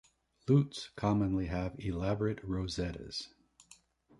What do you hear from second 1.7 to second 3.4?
elaborate rosettes.